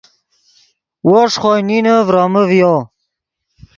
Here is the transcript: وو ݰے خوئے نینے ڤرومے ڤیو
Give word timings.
وو 1.07 1.19
ݰے 1.33 1.39
خوئے 1.41 1.61
نینے 1.67 1.95
ڤرومے 2.07 2.43
ڤیو 2.49 2.75